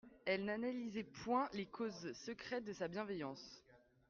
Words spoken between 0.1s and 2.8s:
Elle n'analysait point les causes secrètes de